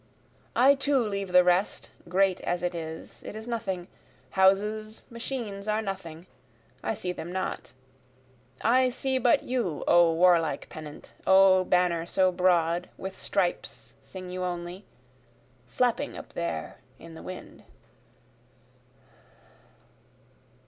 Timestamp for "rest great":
1.43-2.41